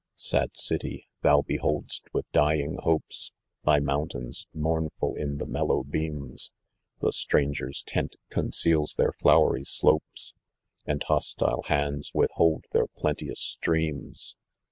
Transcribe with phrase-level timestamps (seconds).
[0.15, 3.33] Sad city, thou hehold'st with dying hopes
[3.65, 6.51] Thy mountains mournful in the mellow beams,
[7.01, 10.33] The stranger's tent conceals their flowery slopes,
[10.87, 14.35] And hostile hands withhold their plenteous streams